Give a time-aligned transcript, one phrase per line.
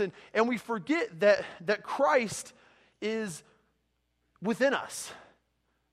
[0.00, 2.52] and, and we forget that, that Christ
[3.00, 3.42] is
[4.40, 5.12] within us.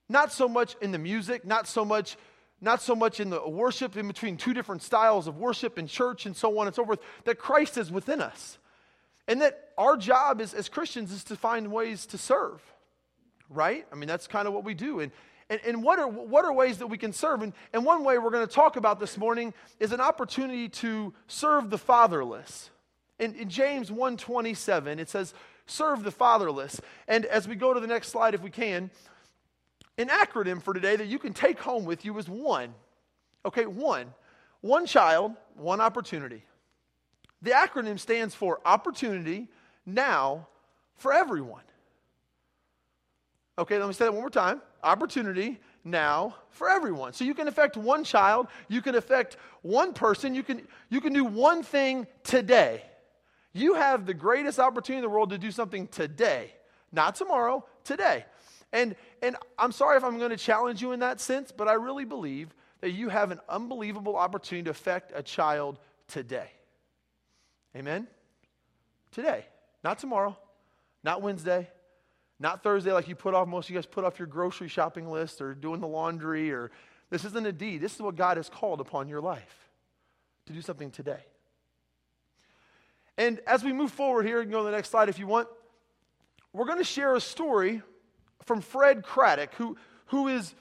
[0.07, 2.17] Not so much in the music, not so much,
[2.61, 6.25] not so much in the worship, in between two different styles of worship and church
[6.25, 8.57] and so on and so forth, that Christ is within us.
[9.27, 12.61] And that our job is, as Christians is to find ways to serve,
[13.49, 13.85] right?
[13.91, 15.01] I mean, that's kind of what we do.
[15.01, 15.11] And,
[15.51, 17.43] and, and what, are, what are ways that we can serve?
[17.43, 21.13] And, and one way we're going to talk about this morning is an opportunity to
[21.27, 22.71] serve the fatherless.
[23.19, 25.33] In, in James 1.27, it says,
[25.67, 26.81] serve the fatherless.
[27.07, 28.89] And as we go to the next slide, if we can,
[29.97, 32.73] an acronym for today that you can take home with you is one.
[33.45, 34.13] Okay, one.
[34.61, 36.43] One child, one opportunity.
[37.41, 39.47] The acronym stands for opportunity
[39.85, 40.47] now
[40.95, 41.63] for everyone.
[43.57, 44.61] Okay, let me say that one more time.
[44.83, 47.13] Opportunity now for everyone.
[47.13, 51.13] So you can affect one child, you can affect one person, you can, you can
[51.13, 52.83] do one thing today.
[53.53, 56.51] You have the greatest opportunity in the world to do something today,
[56.91, 58.25] not tomorrow, today.
[58.71, 61.73] And, and I'm sorry if I'm going to challenge you in that sense, but I
[61.73, 66.51] really believe that you have an unbelievable opportunity to affect a child today.
[67.75, 68.07] Amen?
[69.11, 69.45] Today,
[69.83, 70.37] not tomorrow,
[71.03, 71.67] not Wednesday,
[72.39, 75.09] not Thursday, like you put off, most of you guys put off your grocery shopping
[75.09, 76.71] list or doing the laundry, or
[77.09, 77.81] this isn't a deed.
[77.81, 79.69] This is what God has called upon your life
[80.45, 81.19] to do something today.
[83.19, 85.27] And as we move forward here, you can go to the next slide if you
[85.27, 85.49] want.
[86.53, 87.81] We're going to share a story
[88.45, 90.55] from Fred Craddock, who, who is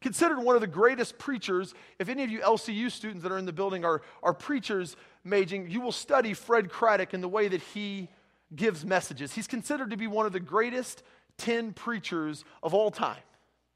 [0.00, 1.72] considered one of the greatest preachers.
[2.00, 5.70] If any of you LCU students that are in the building are, are preachers majing,
[5.70, 8.08] you will study Fred Craddock in the way that he
[8.56, 9.32] gives messages.
[9.32, 11.04] He's considered to be one of the greatest
[11.38, 13.22] 10 preachers of all time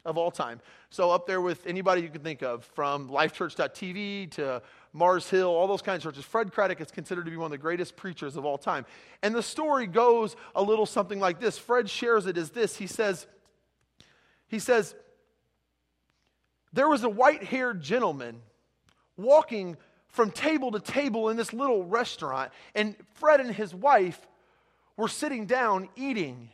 [0.04, 0.60] of all time.
[0.90, 4.62] So, up there with anybody you can think of, from lifechurch.tv to
[4.94, 6.24] Mars Hill, all those kinds of churches.
[6.24, 8.86] Fred Craddock is considered to be one of the greatest preachers of all time.
[9.22, 11.58] And the story goes a little something like this.
[11.58, 12.76] Fred shares it as this.
[12.76, 13.26] He says,
[14.46, 14.94] he says,
[16.72, 18.40] there was a white-haired gentleman
[19.16, 19.76] walking
[20.08, 24.26] from table to table in this little restaurant, and Fred and his wife
[24.96, 26.50] were sitting down eating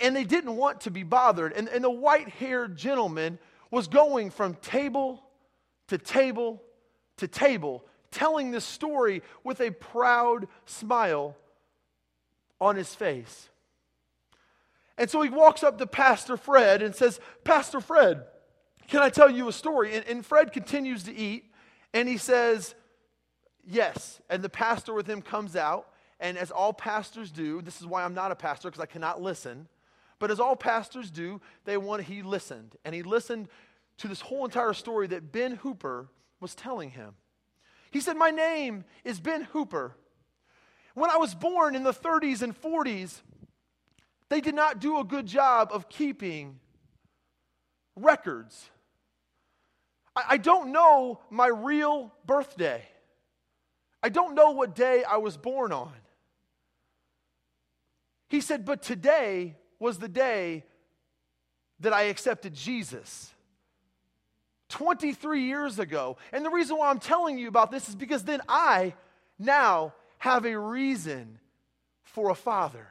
[0.00, 1.52] and they didn't want to be bothered.
[1.52, 3.38] And, and the white haired gentleman
[3.70, 5.22] was going from table
[5.88, 6.62] to table
[7.18, 11.36] to table, telling this story with a proud smile
[12.60, 13.48] on his face.
[14.98, 18.24] And so he walks up to Pastor Fred and says, Pastor Fred,
[18.88, 19.94] can I tell you a story?
[19.94, 21.52] And, and Fred continues to eat,
[21.92, 22.74] and he says,
[23.68, 24.20] Yes.
[24.30, 25.88] And the pastor with him comes out,
[26.20, 29.20] and as all pastors do, this is why I'm not a pastor, because I cannot
[29.20, 29.66] listen.
[30.20, 32.76] But as all pastors do, they want he listened.
[32.84, 33.48] And he listened
[33.98, 36.08] to this whole entire story that Ben Hooper
[36.40, 37.14] was telling him.
[37.90, 39.96] He said, My name is Ben Hooper.
[40.94, 43.20] When I was born in the 30s and 40s,
[44.28, 46.58] they did not do a good job of keeping
[47.94, 48.70] records.
[50.14, 52.82] I, I don't know my real birthday.
[54.02, 55.92] I don't know what day I was born on.
[58.28, 60.64] He said, But today was the day
[61.80, 63.32] that I accepted Jesus.
[64.68, 66.16] 23 years ago.
[66.32, 68.94] And the reason why I'm telling you about this is because then I
[69.38, 71.38] now have a reason
[72.02, 72.88] for a father.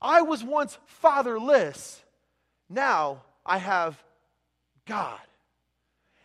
[0.00, 2.02] I was once fatherless.
[2.68, 4.02] Now I have
[4.86, 5.18] God.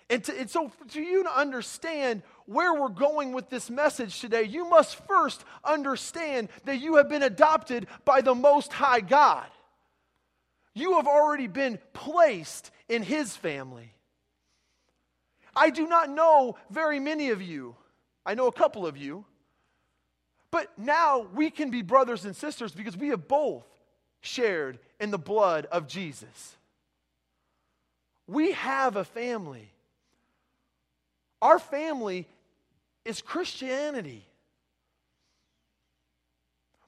[0.10, 4.44] And, to, and so, for you to understand where we're going with this message today,
[4.44, 9.46] you must first understand that you have been adopted by the Most High God.
[10.74, 13.94] You have already been placed in His family.
[15.56, 17.76] I do not know very many of you,
[18.26, 19.26] I know a couple of you,
[20.52, 23.66] but now we can be brothers and sisters because we have both
[24.22, 26.58] shared in the blood of Jesus.
[28.28, 29.72] We have a family.
[31.42, 32.28] Our family
[33.06, 34.26] is Christianity.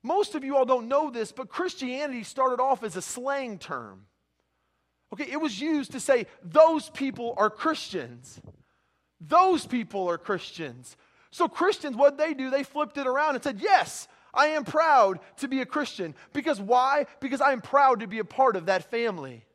[0.04, 4.06] Most of you all don't know this, but Christianity started off as a slang term.
[5.14, 8.40] Okay, it was used to say, those people are Christians.
[9.20, 10.96] Those people are Christians.
[11.32, 15.20] So, Christians, what they do, they flipped it around and said, yes, I am proud
[15.38, 16.16] to be a Christian.
[16.34, 17.08] Because why?
[17.20, 19.46] Because I am proud to be a part of that family.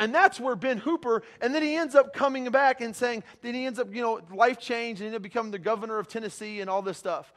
[0.00, 3.54] And that's where Ben Hooper, and then he ends up coming back and saying, then
[3.54, 6.60] he ends up, you know, life change and ended up becoming the governor of Tennessee
[6.60, 7.32] and all this stuff.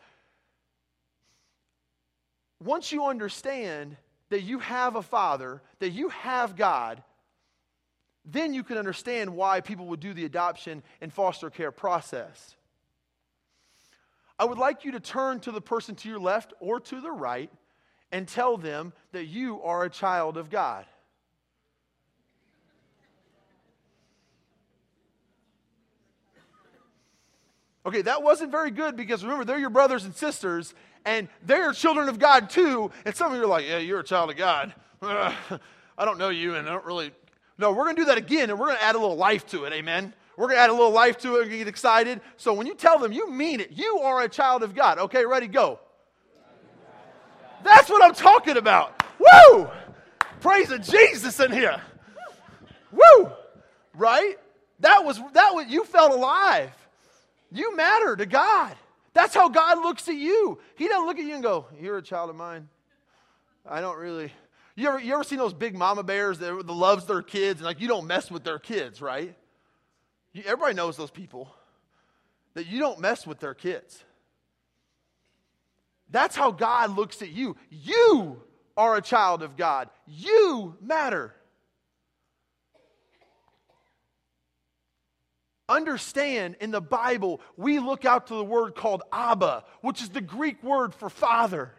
[2.64, 3.98] Once you understand
[4.32, 7.04] that you have a father, that you have God,
[8.24, 12.56] then you can understand why people would do the adoption and foster care process.
[14.40, 17.12] I would like you to turn to the person to your left or to the
[17.12, 17.52] right
[18.12, 20.86] and tell them that you are a child of God.
[27.86, 30.74] Okay, that wasn't very good because remember, they're your brothers and sisters,
[31.06, 32.92] and they're children of God too.
[33.06, 34.74] And some of you are like, yeah, you're a child of God.
[35.02, 37.12] I don't know you, and I don't really.
[37.58, 39.46] No, we're going to do that again, and we're going to add a little life
[39.48, 39.74] to it.
[39.74, 40.14] Amen.
[40.38, 42.22] We're going to add a little life to it and get excited.
[42.38, 43.72] So when you tell them, you mean it.
[43.72, 44.98] You are a child of God.
[44.98, 45.80] Okay, ready, go.
[47.64, 49.04] That's what I'm talking about.
[49.20, 49.70] Woo!
[50.40, 51.80] Praise the Jesus in here.
[52.92, 53.32] Woo!
[53.94, 54.38] Right?
[54.80, 56.72] That was that was you felt alive.
[57.52, 58.76] You matter to God.
[59.14, 60.60] That's how God looks at you.
[60.76, 62.70] He doesn't look at you and go, You're a child of mine.
[63.66, 64.32] I don't really.
[64.76, 67.82] You ever, you ever seen those big mama bears that, loves their kids and like
[67.82, 69.36] you don't mess with their kids, right?
[70.34, 71.54] You, everybody knows those people
[72.54, 74.04] that you don't mess with their kids.
[76.10, 77.56] That's how God looks at you.
[77.70, 78.42] You
[78.76, 79.90] are a child of God.
[80.08, 81.34] You matter.
[85.72, 90.20] Understand in the Bible, we look out to the word called Abba, which is the
[90.20, 91.72] Greek word for father.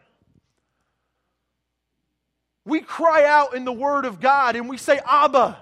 [2.64, 5.58] We cry out in the word of God and we say, Abba,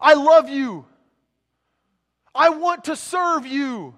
[0.00, 0.86] I love you.
[2.34, 3.94] I want to serve you.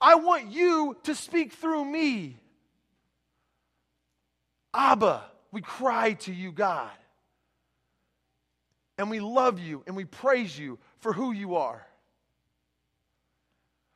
[0.00, 2.36] I want you to speak through me.
[4.72, 6.92] Abba, we cry to you, God.
[8.98, 11.86] And we love you and we praise you for who you are.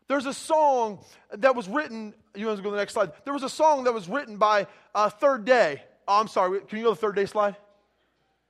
[0.06, 1.00] There's a song
[1.32, 3.10] that was written, you want to go to the next slide?
[3.24, 5.82] There was a song that was written by uh, Third Day.
[6.06, 7.56] Oh, I'm sorry, can you go to the Third Day slide?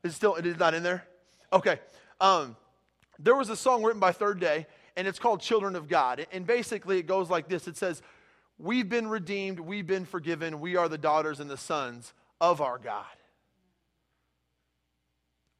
[0.02, 1.06] Is it still, it is not in there?
[1.54, 1.80] Okay.
[2.20, 2.54] Um,
[3.18, 6.26] there was a song written by Third Day, and it's called Children of God.
[6.30, 8.02] And basically, it goes like this it says,
[8.58, 12.12] We've been redeemed, we've been forgiven, we are the daughters and the sons
[12.42, 13.06] of our God.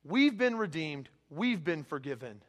[0.05, 2.43] We've been redeemed, we've been forgiven.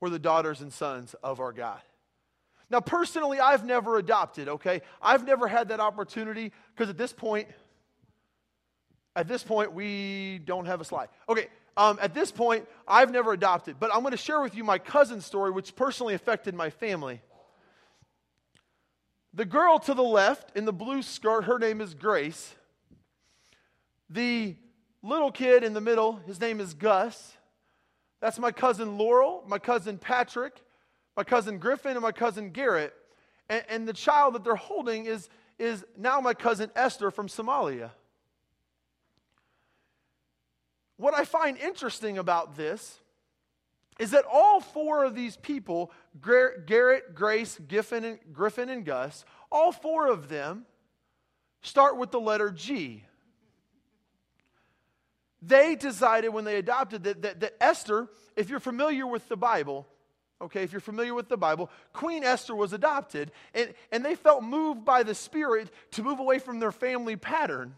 [0.00, 1.80] We're the daughters and sons of our God.
[2.68, 4.82] Now, personally, I've never adopted, okay?
[5.00, 7.48] I've never had that opportunity because at this point,
[9.14, 11.08] at this point, we don't have a slide.
[11.28, 11.46] Okay,
[11.76, 14.78] um, at this point, I've never adopted, but I'm going to share with you my
[14.78, 17.22] cousin's story, which personally affected my family.
[19.32, 22.54] The girl to the left in the blue skirt, her name is Grace.
[24.08, 24.56] The
[25.02, 27.35] little kid in the middle, his name is Gus.
[28.20, 30.62] That's my cousin Laurel, my cousin Patrick,
[31.16, 32.94] my cousin Griffin, and my cousin Garrett.
[33.48, 35.28] And, and the child that they're holding is,
[35.58, 37.90] is now my cousin Esther from Somalia.
[40.96, 43.00] What I find interesting about this
[43.98, 49.72] is that all four of these people Garrett, Grace, Giffen, and, Griffin, and Gus all
[49.72, 50.66] four of them
[51.62, 53.04] start with the letter G.
[55.42, 59.86] They decided when they adopted that, that, that Esther, if you're familiar with the Bible,
[60.40, 64.42] okay, if you're familiar with the Bible, Queen Esther was adopted, and, and they felt
[64.42, 67.74] moved by the Spirit to move away from their family pattern.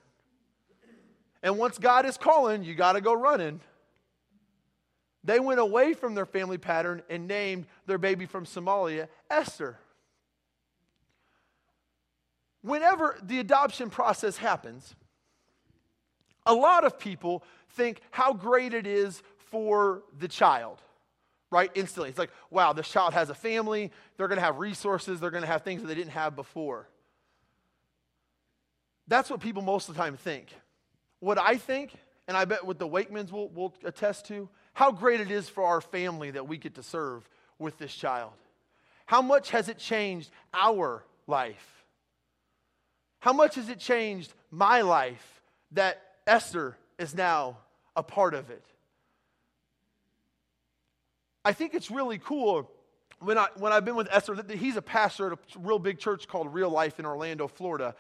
[1.43, 3.61] And once God is calling, you got to go running.
[5.25, 9.79] They went away from their family pattern and named their baby from Somalia Esther.
[12.63, 14.95] Whenever the adoption process happens,
[16.49, 20.79] a lot of people think how great it is for the child,
[21.51, 21.71] right?
[21.75, 22.09] Instantly.
[22.09, 23.93] It's like, wow, this child has a family.
[24.17, 25.21] They're going to have resources.
[25.21, 26.89] They're going to have things that they didn't have before.
[29.07, 30.49] That's what people most of the time think.
[31.21, 31.93] What I think,
[32.27, 35.65] and I bet what the Wakemans will, will attest to, how great it is for
[35.65, 37.29] our family that we get to serve
[37.59, 38.33] with this child.
[39.07, 41.85] How much has it changed our life?
[43.21, 47.59] How much has it changed my life that Esther is now
[47.97, 48.65] a part of it?
[51.45, 52.71] I think it's really cool
[53.21, 56.29] when, I, when I've been with Esther, he's a pastor at a real big church
[56.29, 57.95] called Real Life in Orlando, Florida.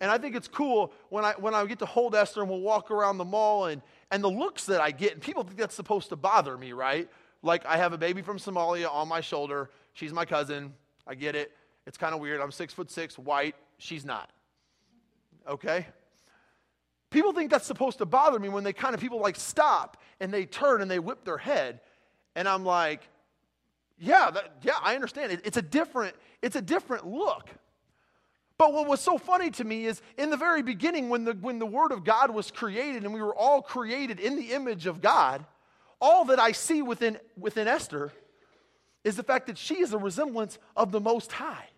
[0.00, 2.60] And I think it's cool when I, when I get to hold Esther and we'll
[2.60, 5.12] walk around the mall and, and the looks that I get.
[5.12, 7.08] And people think that's supposed to bother me, right?
[7.42, 9.70] Like I have a baby from Somalia on my shoulder.
[9.94, 10.74] She's my cousin.
[11.06, 11.52] I get it.
[11.86, 12.40] It's kind of weird.
[12.40, 13.56] I'm six foot six, white.
[13.78, 14.30] She's not.
[15.48, 15.86] Okay?
[17.10, 20.32] People think that's supposed to bother me when they kind of people like stop and
[20.32, 21.80] they turn and they whip their head.
[22.34, 23.08] And I'm like,
[23.98, 25.32] yeah, that, yeah, I understand.
[25.32, 27.48] It, it's a different, it's a different look.
[28.58, 31.58] But what was so funny to me is in the very beginning, when the, when
[31.58, 35.00] the Word of God was created and we were all created in the image of
[35.00, 35.44] God,
[36.00, 38.12] all that I see within, within Esther
[39.04, 41.68] is the fact that she is a resemblance of the Most High.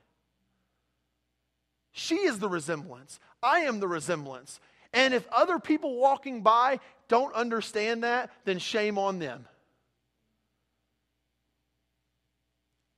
[1.93, 3.21] She is the resemblance.
[3.43, 4.59] I am the resemblance.
[4.93, 9.47] And if other people walking by don't understand that, then shame on them.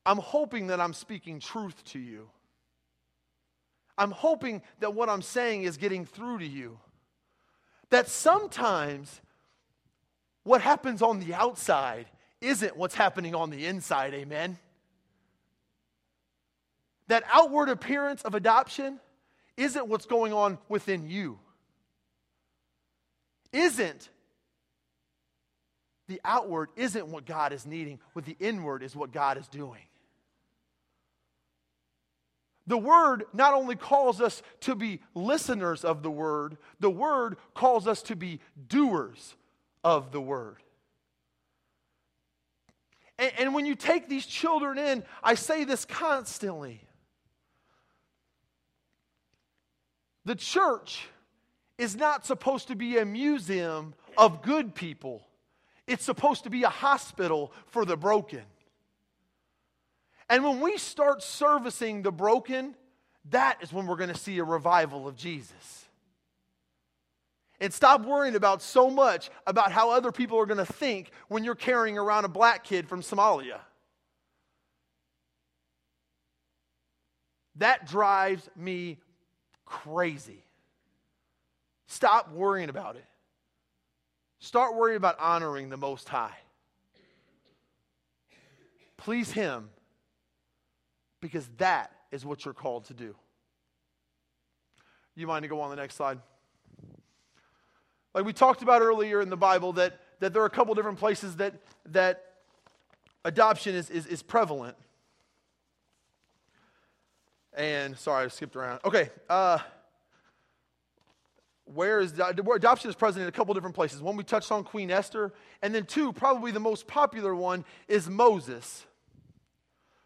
[0.05, 2.29] I'm hoping that I'm speaking truth to you.
[3.97, 6.79] I'm hoping that what I'm saying is getting through to you.
[7.91, 9.21] That sometimes
[10.45, 12.07] what happens on the outside
[12.41, 14.59] isn't what's happening on the inside, amen?
[17.09, 18.99] That outward appearance of adoption
[19.57, 21.39] isn't what's going on within you.
[23.53, 24.09] Isn't
[26.09, 29.83] the outward isn't what God is needing, what the inward is what God is doing.
[32.67, 37.89] The word not only calls us to be listeners of the word, the word calls
[37.89, 39.35] us to be doers
[39.83, 40.57] of the word.
[43.19, 46.81] And, and, when you take these children in, I say this constantly.
[50.25, 51.07] The church
[51.79, 55.27] is not supposed to be a museum of good people,
[55.87, 58.43] it's supposed to be a hospital for the broken.
[60.29, 62.75] And when we start servicing the broken,
[63.31, 65.87] that is when we're going to see a revival of Jesus.
[67.61, 71.45] And stop worrying about so much about how other people are going to think when
[71.45, 73.61] you're carrying around a black kid from Somalia.
[77.57, 78.99] That drives me
[79.65, 80.45] crazy.
[81.93, 83.05] Stop worrying about it.
[84.39, 86.33] Start worrying about honoring the Most High.
[88.97, 89.69] Please Him
[91.21, 93.15] because that is what you're called to do.
[95.17, 96.19] You mind to go on the next slide?
[98.15, 100.99] Like we talked about earlier in the Bible, that, that there are a couple different
[100.99, 101.53] places that,
[101.91, 102.25] that
[103.23, 104.79] adoption is, is, is prevalent.
[107.53, 108.81] And sorry, I skipped around.
[108.83, 109.11] Okay.
[109.29, 109.59] Uh,
[111.75, 114.03] where is adoption is present in a couple different places.
[114.03, 118.09] One we touched on Queen Esther, and then two, probably the most popular one is
[118.09, 118.87] Moses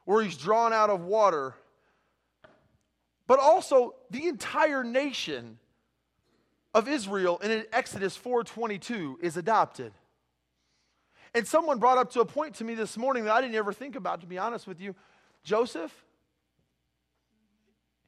[0.04, 1.54] where he's drawn out of water,
[3.26, 5.58] but also the entire nation
[6.72, 9.92] of Israel in Exodus 4:22 is adopted.
[11.34, 13.72] And someone brought up to a point to me this morning that I didn't ever
[13.72, 14.94] think about, to be honest with you.
[15.42, 16.04] Joseph,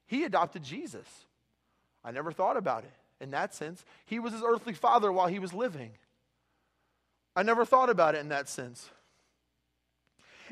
[0.06, 1.06] he adopted Jesus.
[2.04, 3.84] I never thought about it in that sense.
[4.06, 5.92] He was his earthly father while he was living.
[7.34, 8.88] I never thought about it in that sense.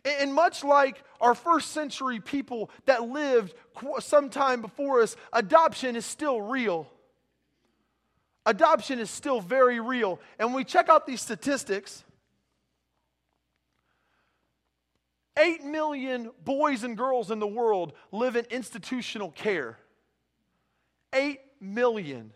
[0.05, 3.55] And much like our first century people that lived
[4.01, 6.87] sometime before us, adoption is still real.
[8.45, 10.21] Adoption is still very real.
[10.39, 12.05] And when we check out these statistics,
[15.37, 19.79] 8 million boys and girls in the world live in institutional care.
[21.13, 22.33] 8 million.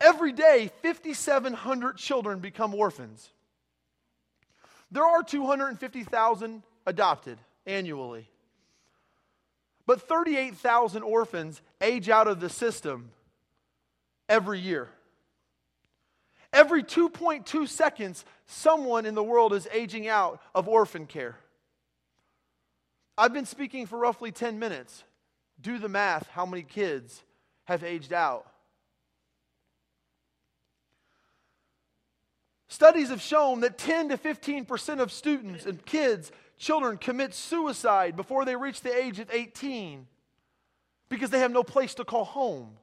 [0.00, 3.30] Every day, 5,700 children become orphans.
[4.90, 8.28] There are 250,000 adopted annually.
[9.86, 13.10] But 38,000 orphans age out of the system
[14.28, 14.88] every year.
[16.52, 21.36] Every 2.2 seconds, someone in the world is aging out of orphan care.
[23.18, 25.02] I've been speaking for roughly 10 minutes.
[25.60, 27.22] Do the math how many kids
[27.64, 28.46] have aged out
[32.68, 38.44] Studies have shown that 10 to 15% of students and kids, children, commit suicide before
[38.44, 40.06] they reach the age of 18
[41.08, 42.76] because they have no place to call home.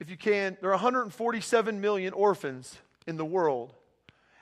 [0.00, 3.74] If you can, there are 147 million orphans in the world.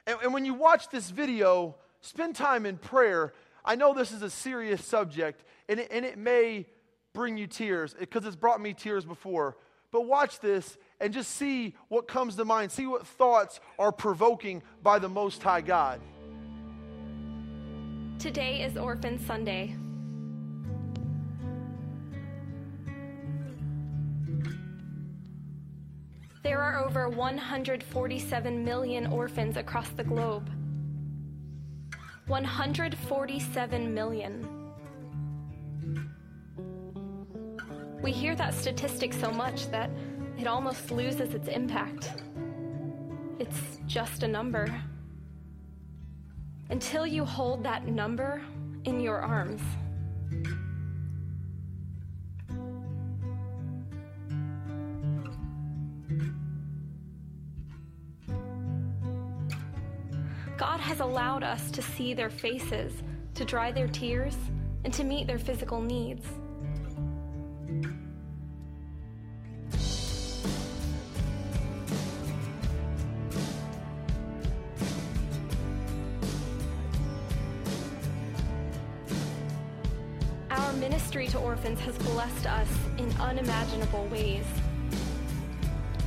[0.06, 3.32] And, and when you watch this video, spend time in prayer.
[3.64, 6.66] I know this is a serious subject, and it, and it may
[7.14, 9.56] bring you tears because it's brought me tears before.
[9.92, 12.72] But watch this and just see what comes to mind.
[12.72, 16.00] See what thoughts are provoking by the Most High God.
[18.18, 19.76] Today is Orphan Sunday.
[26.42, 30.50] There are over 147 million orphans across the globe.
[32.26, 34.53] 147 million.
[38.04, 39.88] We hear that statistic so much that
[40.38, 42.12] it almost loses its impact.
[43.38, 44.68] It's just a number.
[46.70, 48.42] until you hold that number
[48.84, 49.62] in your arms.
[60.56, 62.92] God has allowed us to see their faces,
[63.34, 64.36] to dry their tears,
[64.84, 66.26] and to meet their physical needs.
[81.64, 82.68] Orphans has blessed us
[82.98, 84.44] in unimaginable ways.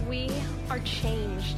[0.07, 0.29] We
[0.69, 1.57] are changed.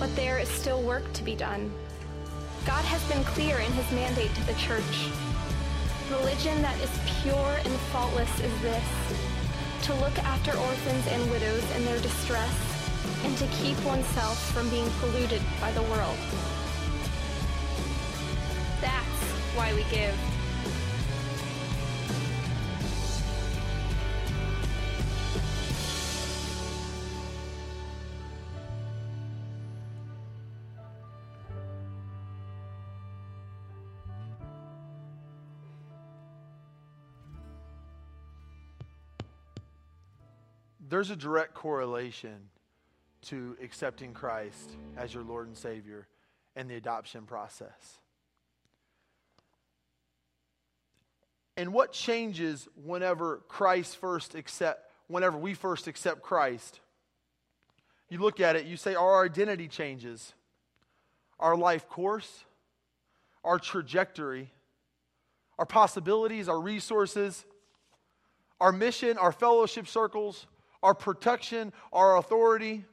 [0.00, 1.70] But there is still work to be done.
[2.64, 5.10] God has been clear in his mandate to the church.
[6.10, 8.88] Religion that is pure and faultless is this
[9.82, 12.88] to look after orphans and widows in their distress
[13.24, 16.16] and to keep oneself from being polluted by the world.
[18.80, 19.22] That's
[19.54, 20.31] why we give.
[40.92, 42.50] There's a direct correlation
[43.28, 46.06] to accepting Christ as your Lord and Savior
[46.54, 47.96] and the adoption process.
[51.56, 56.80] And what changes whenever Christ first accept whenever we first accept Christ?
[58.10, 60.34] You look at it, you say our identity changes.
[61.40, 62.44] Our life course,
[63.42, 64.50] our trajectory,
[65.58, 67.46] our possibilities, our resources,
[68.60, 70.46] our mission, our fellowship circles,
[70.82, 72.84] our protection, our authority.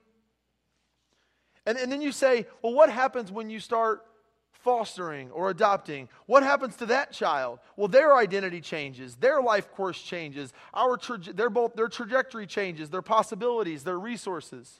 [1.65, 4.05] And, and then you say, well, what happens when you start
[4.51, 6.09] fostering or adopting?
[6.25, 7.59] What happens to that child?
[7.75, 12.89] Well, their identity changes, their life course changes, our traje- their both their trajectory changes,
[12.89, 14.79] their possibilities, their resources.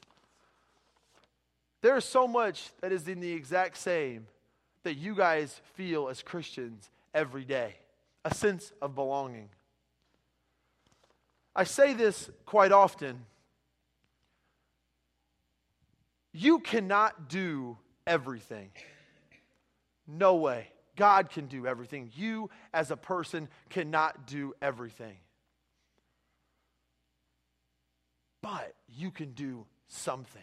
[1.81, 4.27] There's so much that is in the exact same
[4.83, 7.75] that you guys feel as Christians every day
[8.25, 9.49] a sense of belonging.
[11.59, 13.25] I say this quite often.
[16.31, 18.69] You cannot do everything.
[20.07, 20.69] No way.
[20.95, 22.11] God can do everything.
[22.15, 25.17] You, as a person, cannot do everything.
[28.41, 30.41] But you can do something.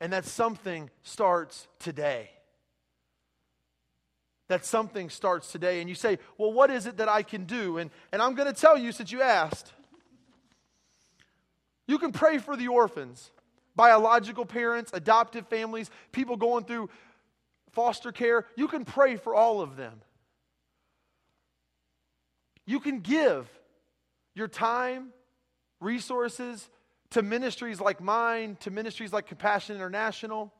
[0.00, 2.30] And that something starts today.
[4.48, 5.80] That something starts today.
[5.80, 7.78] And you say, well, what is it that I can do?
[7.78, 9.72] And, and I'm going to tell you, since you asked,
[11.88, 13.30] you can pray for the orphans,
[13.74, 16.90] biological parents, adoptive families, people going through
[17.72, 18.46] foster care.
[18.56, 20.00] You can pray for all of them.
[22.66, 23.48] You can give
[24.34, 25.08] your time,
[25.80, 26.68] resources,
[27.10, 30.52] to ministries like mine, to ministries like Compassion International.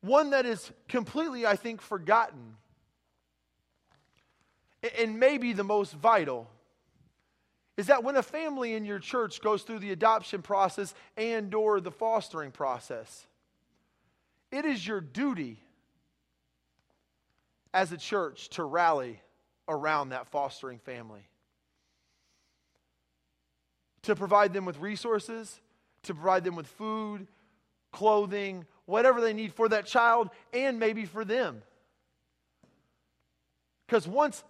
[0.00, 2.56] One that is completely, I think, forgotten
[4.98, 6.48] and maybe the most vital
[7.76, 11.82] is that when a family in your church goes through the adoption process and or
[11.82, 13.26] the fostering process
[14.50, 15.58] it is your duty
[17.72, 19.20] as a church to rally
[19.68, 21.28] around that fostering family.
[24.02, 25.60] To provide them with resources,
[26.04, 27.28] to provide them with food,
[27.92, 31.62] clothing, whatever they need for that child, and maybe for them.
[33.86, 34.44] Because once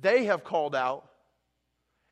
[0.00, 1.08] they have called out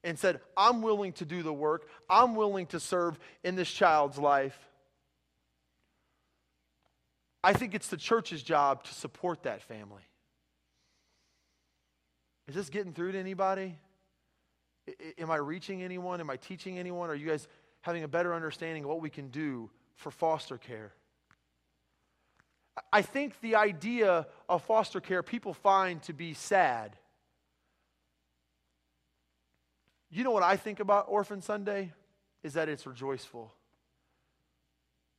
[0.04, 4.18] and said, I'm willing to do the work, I'm willing to serve in this child's
[4.18, 4.58] life,
[7.42, 10.02] I think it's the church's job to support that family.
[12.48, 13.78] Is this getting through to anybody?
[15.18, 16.20] Am I reaching anyone?
[16.20, 17.08] Am I teaching anyone?
[17.08, 17.48] Are you guys
[17.82, 20.92] having a better understanding of what we can do for foster care?
[22.92, 26.96] I think the idea of foster care people find to be sad.
[30.10, 31.92] You know what I think about Orphan Sunday?
[32.42, 33.52] Is that it's rejoiceful.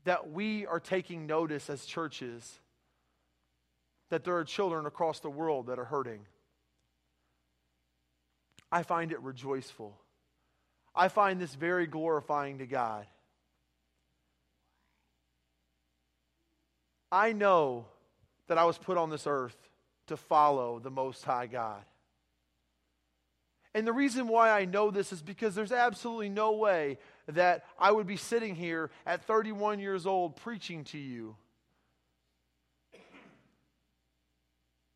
[0.06, 2.60] That we are taking notice as churches
[4.10, 6.26] that there are children across the world that are hurting.
[8.72, 9.98] I find it rejoiceful.
[10.94, 13.06] I find this very glorifying to God.
[17.12, 17.86] I know
[18.48, 19.58] that I was put on this earth
[20.08, 21.84] to follow the Most High God.
[23.74, 26.98] And the reason why I know this is because there's absolutely no way
[27.28, 31.36] that I would be sitting here at 31 years old preaching to you.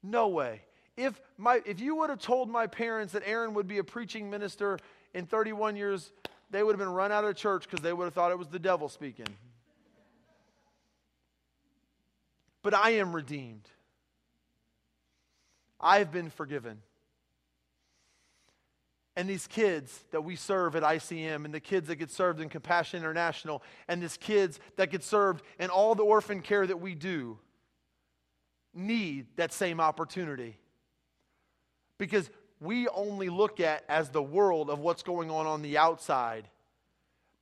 [0.04, 0.62] No way.
[0.98, 4.30] If, my, if you would have told my parents that Aaron would be a preaching
[4.30, 4.78] minister
[5.14, 6.12] in 31 years,
[6.52, 8.50] they would have been run out of church because they would have thought it was
[8.50, 9.28] the devil speaking.
[12.66, 13.70] But I am redeemed.
[15.80, 16.82] I've been forgiven.
[19.16, 22.50] And these kids that we serve at ICM, and the kids that get served in
[22.50, 26.96] Compassion International, and these kids that get served in all the orphan care that we
[26.96, 27.38] do,
[28.74, 30.58] need that same opportunity.
[32.00, 36.50] Because we only look at as the world of what's going on on the outside.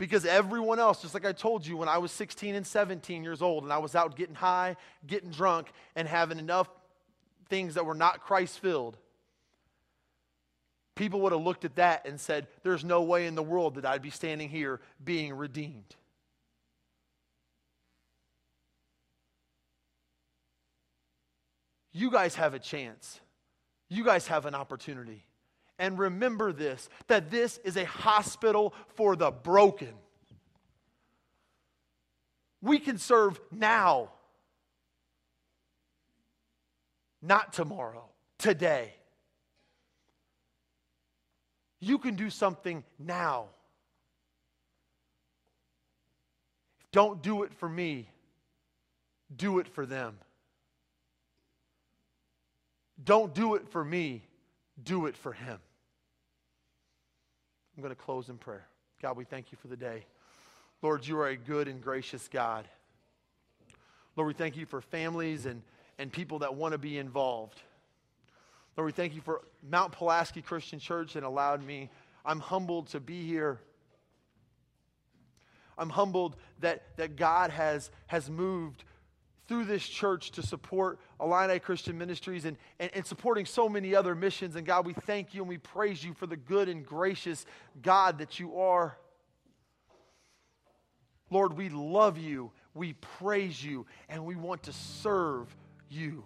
[0.04, 3.42] Because everyone else, just like I told you when I was 16 and 17 years
[3.42, 4.76] old, and I was out getting high,
[5.08, 6.70] getting drunk, and having enough
[7.48, 8.98] things that were not Christ filled
[10.96, 13.86] People would have looked at that and said, There's no way in the world that
[13.86, 15.96] I'd be standing here being redeemed.
[21.92, 23.20] You guys have a chance.
[23.90, 25.24] You guys have an opportunity.
[25.84, 29.92] And remember this that this is a hospital for the broken.
[32.62, 34.12] We can serve now,
[37.22, 38.06] not tomorrow,
[38.38, 38.94] today.
[41.82, 43.48] You can do something now.
[46.94, 48.08] Don't do it for me,
[49.36, 50.18] do it for them.
[53.04, 54.24] Don't do it for me,
[54.82, 55.60] do it for him.
[57.76, 58.66] I'm going to close in prayer.
[59.02, 60.06] God, we thank you for the day.
[60.82, 62.68] Lord, you are a good and gracious God.
[64.16, 65.62] Lord, we thank you for families and,
[65.98, 67.60] and people that want to be involved.
[68.78, 71.90] Lord, we thank you for Mount Pulaski Christian Church and allowed me.
[72.26, 73.60] I'm humbled to be here.
[75.78, 78.84] I'm humbled that, that God has, has moved
[79.48, 84.16] through this church to support Illini Christian Ministries and, and, and, supporting so many other
[84.16, 84.56] missions.
[84.56, 87.46] And God, we thank you and we praise you for the good and gracious
[87.82, 88.98] God that you are.
[91.30, 95.54] Lord, we love you, we praise you, and we want to serve
[95.90, 96.24] you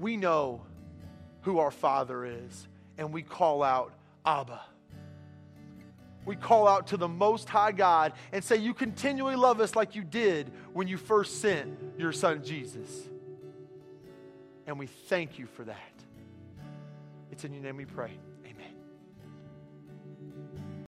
[0.00, 0.62] we know
[1.42, 2.66] who our Father is,
[2.98, 3.92] and we call out,
[4.24, 4.60] Abba.
[6.24, 9.94] We call out to the Most High God and say, You continually love us like
[9.94, 13.08] you did when you first sent your Son Jesus.
[14.66, 15.76] And we thank you for that.
[17.32, 18.12] It's in your name we pray.